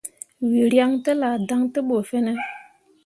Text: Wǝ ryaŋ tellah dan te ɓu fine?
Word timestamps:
Wǝ 0.49 0.61
ryaŋ 0.71 0.91
tellah 1.03 1.35
dan 1.47 1.61
te 1.73 1.79
ɓu 1.87 1.95
fine? 2.09 2.33